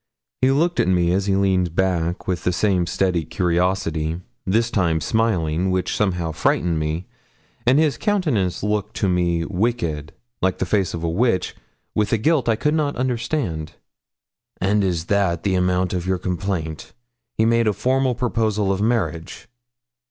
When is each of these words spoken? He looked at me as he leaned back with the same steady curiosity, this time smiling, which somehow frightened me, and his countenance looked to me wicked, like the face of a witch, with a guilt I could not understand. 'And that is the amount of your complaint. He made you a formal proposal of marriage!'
He 0.41 0.49
looked 0.49 0.79
at 0.79 0.87
me 0.87 1.11
as 1.11 1.27
he 1.27 1.35
leaned 1.35 1.75
back 1.75 2.27
with 2.27 2.43
the 2.43 2.51
same 2.51 2.87
steady 2.87 3.23
curiosity, 3.23 4.19
this 4.47 4.71
time 4.71 4.99
smiling, 4.99 5.69
which 5.69 5.95
somehow 5.95 6.31
frightened 6.31 6.79
me, 6.79 7.05
and 7.67 7.77
his 7.77 7.99
countenance 7.99 8.63
looked 8.63 8.95
to 8.95 9.07
me 9.07 9.45
wicked, 9.45 10.11
like 10.41 10.57
the 10.57 10.65
face 10.65 10.95
of 10.95 11.03
a 11.03 11.07
witch, 11.07 11.55
with 11.93 12.11
a 12.11 12.17
guilt 12.17 12.49
I 12.49 12.55
could 12.55 12.73
not 12.73 12.95
understand. 12.95 13.73
'And 14.59 14.81
that 14.81 14.83
is 14.87 15.05
the 15.43 15.53
amount 15.53 15.93
of 15.93 16.07
your 16.07 16.17
complaint. 16.17 16.93
He 17.37 17.45
made 17.45 17.67
you 17.67 17.69
a 17.69 17.73
formal 17.73 18.15
proposal 18.15 18.71
of 18.73 18.81
marriage!' 18.81 19.47